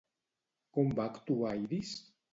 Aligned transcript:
Com 0.77 0.89
va 1.01 1.07
actuar 1.13 1.55
Iris? 1.65 1.93